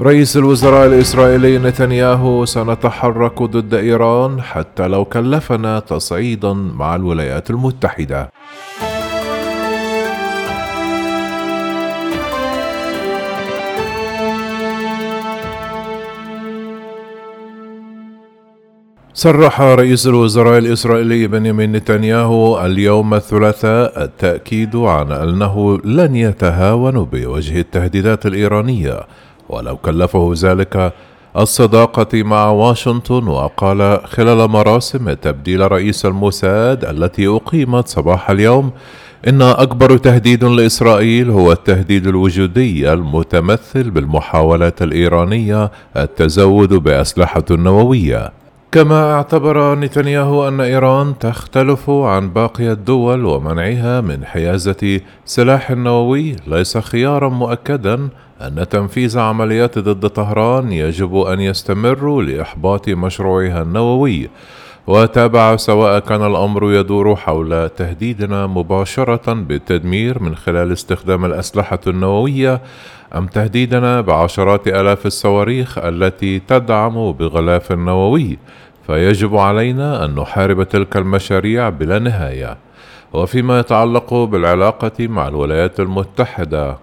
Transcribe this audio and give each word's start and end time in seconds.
رئيس 0.00 0.36
الوزراء 0.36 0.86
الإسرائيلي 0.86 1.58
نتنياهو 1.58 2.44
سنتحرك 2.44 3.42
ضد 3.42 3.74
إيران 3.74 4.42
حتى 4.42 4.88
لو 4.88 5.04
كلفنا 5.04 5.80
تصعيدا 5.80 6.52
مع 6.52 6.96
الولايات 6.96 7.50
المتحدة. 7.50 8.30
صرح 19.14 19.60
رئيس 19.60 20.06
الوزراء 20.06 20.58
الإسرائيلي 20.58 21.26
بنيامين 21.26 21.72
نتنياهو 21.72 22.66
اليوم 22.66 23.14
الثلاثاء 23.14 24.04
التأكيد 24.04 24.76
عن 24.76 25.12
أنه 25.12 25.78
لن 25.84 26.16
يتهاون 26.16 27.04
بوجه 27.04 27.60
التهديدات 27.60 28.26
الإيرانية 28.26 29.00
ولو 29.48 29.76
كلفه 29.76 30.32
ذلك 30.36 30.92
الصداقة 31.36 32.22
مع 32.22 32.48
واشنطن 32.50 33.28
وقال 33.28 34.00
خلال 34.04 34.50
مراسم 34.50 35.12
تبديل 35.12 35.72
رئيس 35.72 36.06
الموساد 36.06 36.84
التي 36.84 37.26
أقيمت 37.26 37.88
صباح 37.88 38.30
اليوم 38.30 38.70
إن 39.28 39.42
أكبر 39.42 39.96
تهديد 39.96 40.44
لإسرائيل 40.44 41.30
هو 41.30 41.52
التهديد 41.52 42.06
الوجودي 42.06 42.92
المتمثل 42.92 43.90
بالمحاولات 43.90 44.82
الإيرانية 44.82 45.70
التزود 45.96 46.74
بأسلحة 46.74 47.44
نووية. 47.50 48.43
كما 48.74 49.12
اعتبر 49.14 49.74
نتنياهو 49.74 50.48
أن 50.48 50.60
إيران 50.60 51.18
تختلف 51.18 51.90
عن 51.90 52.30
باقي 52.30 52.72
الدول 52.72 53.24
ومنعها 53.24 54.00
من 54.00 54.24
حيازة 54.24 55.00
سلاح 55.24 55.70
نووي 55.70 56.36
ليس 56.46 56.78
خيارا 56.78 57.28
مؤكدا 57.28 58.08
أن 58.40 58.66
تنفيذ 58.70 59.18
عمليات 59.18 59.78
ضد 59.78 60.08
طهران 60.08 60.72
يجب 60.72 61.16
أن 61.16 61.40
يستمر 61.40 62.20
لإحباط 62.20 62.88
مشروعها 62.88 63.62
النووي. 63.62 64.28
وتابع 64.86 65.56
سواء 65.56 65.98
كان 65.98 66.26
الأمر 66.26 66.72
يدور 66.72 67.16
حول 67.16 67.68
تهديدنا 67.68 68.46
مباشرة 68.46 69.32
بالتدمير 69.32 70.22
من 70.22 70.36
خلال 70.36 70.72
استخدام 70.72 71.24
الأسلحة 71.24 71.78
النووية 71.86 72.60
أم 73.16 73.26
تهديدنا 73.26 74.00
بعشرات 74.00 74.68
آلاف 74.68 75.06
الصواريخ 75.06 75.78
التي 75.78 76.38
تدعم 76.38 77.12
بغلاف 77.12 77.72
نووي؟ 77.72 78.38
فيجب 78.86 79.36
علينا 79.36 80.04
أن 80.04 80.14
نحارب 80.14 80.62
تلك 80.62 80.96
المشاريع 80.96 81.68
بلا 81.68 81.98
نهاية. 81.98 82.56
وفيما 83.12 83.60
يتعلق 83.60 84.14
بالعلاقة 84.14 85.08
مع 85.08 85.28
الولايات 85.28 85.80
المتحدة. 85.80 86.78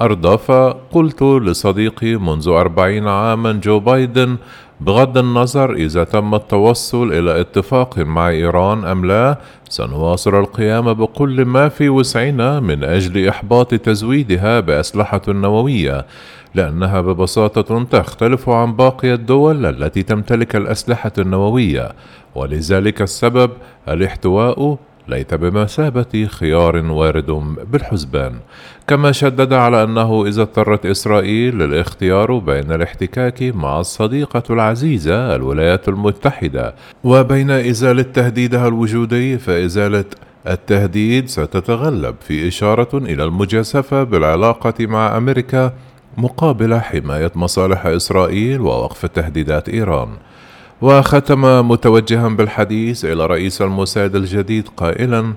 أردف 0.00 0.50
قلت 0.92 1.22
لصديقي 1.22 2.16
منذ 2.16 2.48
أربعين 2.48 3.08
عاما 3.08 3.52
جو 3.52 3.80
بايدن 3.80 4.36
بغض 4.80 5.18
النظر 5.18 5.72
إذا 5.74 6.04
تم 6.04 6.34
التوصل 6.34 7.12
إلى 7.12 7.40
اتفاق 7.40 7.98
مع 7.98 8.28
إيران 8.28 8.84
أم 8.84 9.04
لا 9.04 9.38
سنواصل 9.68 10.34
القيام 10.34 10.92
بكل 10.92 11.44
ما 11.44 11.68
في 11.68 11.88
وسعنا 11.88 12.60
من 12.60 12.84
أجل 12.84 13.28
إحباط 13.28 13.74
تزويدها 13.74 14.60
بأسلحة 14.60 15.22
نووية 15.28 16.06
لأنها 16.54 17.00
ببساطة 17.00 17.84
تختلف 17.84 18.48
عن 18.48 18.76
باقي 18.76 19.14
الدول 19.14 19.66
التي 19.66 20.02
تمتلك 20.02 20.56
الأسلحة 20.56 21.12
النووية 21.18 21.92
ولذلك 22.34 23.02
السبب 23.02 23.50
الاحتواء 23.88 24.78
ليت 25.10 25.34
بمثابة 25.34 26.26
خيار 26.26 26.76
وارد 26.76 27.30
بالحسبان. 27.72 28.32
كما 28.86 29.12
شدد 29.12 29.52
على 29.52 29.82
أنه 29.82 30.26
إذا 30.26 30.42
اضطرت 30.42 30.86
إسرائيل 30.86 31.58
للاختيار 31.58 32.38
بين 32.38 32.72
الاحتكاك 32.72 33.42
مع 33.42 33.80
الصديقة 33.80 34.42
العزيزة 34.50 35.34
الولايات 35.34 35.88
المتحدة 35.88 36.74
وبين 37.04 37.50
إزالة 37.50 38.02
تهديدها 38.02 38.68
الوجودي 38.68 39.38
فإزالة 39.38 40.04
التهديد 40.46 41.28
ستتغلب 41.28 42.14
في 42.20 42.48
إشارة 42.48 42.98
إلى 42.98 43.24
المجازفة 43.24 44.02
بالعلاقة 44.02 44.74
مع 44.86 45.16
أمريكا 45.16 45.72
مقابل 46.16 46.80
حماية 46.80 47.32
مصالح 47.34 47.86
إسرائيل 47.86 48.60
ووقف 48.60 49.06
تهديدات 49.06 49.68
إيران. 49.68 50.08
وختم 50.82 51.68
متوجها 51.68 52.28
بالحديث 52.28 53.04
إلى 53.04 53.26
رئيس 53.26 53.62
الموساد 53.62 54.16
الجديد 54.16 54.68
قائلا 54.76 55.32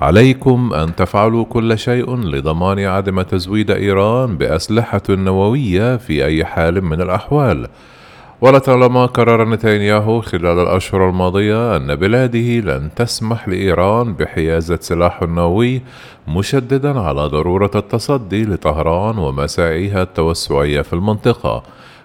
عليكم 0.00 0.72
أن 0.72 0.94
تفعلوا 0.96 1.44
كل 1.44 1.78
شيء 1.78 2.16
لضمان 2.16 2.78
عدم 2.78 3.22
تزويد 3.22 3.70
إيران 3.70 4.36
بأسلحة 4.36 5.02
نووية 5.08 5.96
في 5.96 6.24
أي 6.24 6.44
حال 6.44 6.84
من 6.84 7.00
الأحوال. 7.00 7.68
ولطالما 8.40 9.06
قرر 9.06 9.48
نتنياهو 9.48 10.20
خلال 10.20 10.58
الأشهر 10.58 11.08
الماضية 11.08 11.76
أن 11.76 11.94
بلاده 11.94 12.38
لن 12.38 12.90
تسمح 12.96 13.48
لإيران 13.48 14.12
بحيازة 14.14 14.78
سلاح 14.80 15.22
نووي 15.22 15.82
مشددا 16.28 17.00
على 17.00 17.26
ضرورة 17.26 17.70
التصدي 17.74 18.44
لطهران 18.44 19.18
ومساعيها 19.18 20.02
التوسعية 20.02 20.82
في 20.82 20.92
المنطقة. 20.92 21.62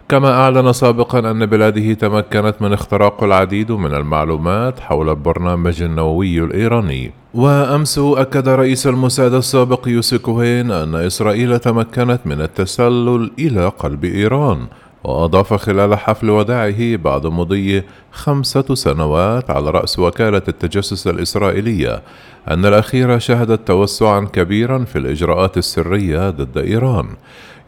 كما 0.10 0.32
أعلن 0.32 0.74
سابقا 0.74 1.20
أن 1.20 1.46
بلاده 1.46 1.94
تمكنت 1.94 2.56
من 2.62 2.74
اختراق 2.74 3.24
العديد 3.24 3.72
من 3.72 3.94
المعلومات 3.94 4.80
حول 4.80 5.10
البرنامج 5.10 5.82
النووي 5.84 6.40
الإيراني. 6.40 7.12
وأمس 7.34 8.00
أكد 8.00 8.50
رئيس 8.50 8.88
الموساد 8.88 9.34
السابق 9.34 9.88
يوسي 9.88 10.18
كوهين 10.18 10.72
أن 10.72 10.96
إسرائيل 10.96 11.60
تمكنت 11.60 12.20
من 12.26 12.42
التسلل 12.42 13.32
إلى 13.40 13.68
قلب 13.68 14.06
إيران. 14.06 14.68
وأضاف 15.04 15.54
خلال 15.54 15.96
حفل 15.96 16.30
وداعه 16.30 16.96
بعد 16.96 17.28
مضي 17.28 17.84
خمسة 18.12 18.76
سنوات 18.76 19.50
على 19.50 19.70
رأس 19.70 20.00
وكالة 20.00 20.42
التجسس 20.48 21.08
الإسرائيلية 21.08 22.02
أن 22.48 22.66
الأخيرة 22.66 23.18
شهدت 23.18 23.68
توسعا 23.68 24.20
كبيرا 24.20 24.84
في 24.84 24.98
الإجراءات 24.98 25.58
السرية 25.58 26.30
ضد 26.30 26.58
إيران. 26.58 27.08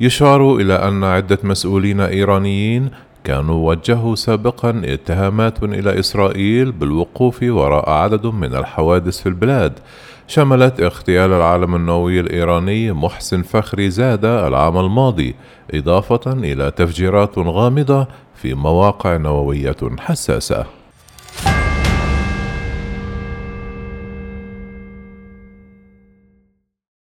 يشار 0.02 0.56
إلى 0.56 0.74
أن 0.74 1.04
عدة 1.04 1.40
مسؤولين 1.44 2.02
إيرانيين 2.02 2.90
كانوا 3.24 3.70
وجهوا 3.70 4.16
سابقا 4.16 4.82
اتهامات 4.86 5.64
إلى 5.64 6.00
إسرائيل 6.00 6.72
بالوقوف 6.72 7.44
وراء 7.44 7.90
عدد 7.90 8.26
من 8.26 8.56
الحوادث 8.56 9.22
في 9.22 9.30
البلاد. 9.30 9.80
شملت 10.28 10.82
اغتيال 10.82 11.34
العالم 11.34 11.76
النووي 11.76 12.20
الإيراني 12.20 12.92
محسن 12.92 13.42
فخري 13.42 13.90
زادة 13.90 14.48
العام 14.48 14.78
الماضي 14.78 15.36
إضافة 15.74 16.32
إلى 16.34 16.72
تفجيرات 16.72 17.38
غامضة 17.38 18.08
في 18.36 18.54
مواقع 18.54 19.18
نووية 19.18 19.78
حساسة. 20.00 20.79